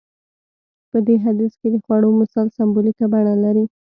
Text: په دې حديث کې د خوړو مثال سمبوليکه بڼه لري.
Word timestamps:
په 0.91 0.97
دې 1.07 1.15
حديث 1.25 1.51
کې 1.59 1.67
د 1.71 1.75
خوړو 1.83 2.09
مثال 2.21 2.47
سمبوليکه 2.57 3.05
بڼه 3.13 3.35
لري. 3.43 3.65